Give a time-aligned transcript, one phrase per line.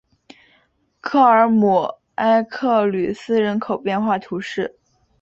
[0.99, 4.79] 科尔姆埃克吕斯人口变化图示